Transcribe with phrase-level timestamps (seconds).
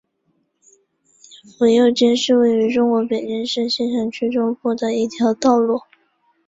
[1.59, 5.81] 府右街是位于中国北京市西城区中部的一条道路。